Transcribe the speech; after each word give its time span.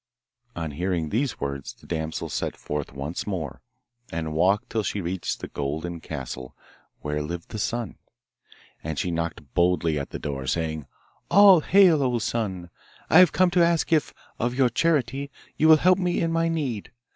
On 0.55 0.71
hearing 0.71 1.09
these 1.09 1.39
words 1.39 1.73
the 1.73 1.85
damsel 1.85 2.27
set 2.27 2.57
forth 2.57 2.91
once 2.91 3.27
more, 3.27 3.61
and 4.11 4.33
walked 4.33 4.71
till 4.71 4.81
she 4.81 4.99
reached 4.99 5.39
the 5.41 5.47
Golden 5.47 5.99
Castle, 6.01 6.55
where 7.01 7.21
lived 7.21 7.49
the 7.49 7.59
Sun. 7.59 7.99
And 8.83 8.97
she 8.97 9.11
knocked 9.11 9.53
boldly 9.53 9.99
at 9.99 10.09
the 10.09 10.17
door, 10.17 10.47
saying, 10.47 10.87
'All 11.29 11.59
hail, 11.59 12.01
O 12.01 12.17
Sun! 12.17 12.71
I 13.11 13.19
have 13.19 13.31
come 13.31 13.51
to 13.51 13.63
ask 13.63 13.93
if, 13.93 14.11
of 14.39 14.55
your 14.55 14.69
charity, 14.69 15.29
you 15.55 15.67
will 15.67 15.77
help 15.77 15.99
me 15.99 16.19
in 16.19 16.31
my 16.31 16.47
need. 16.49 16.91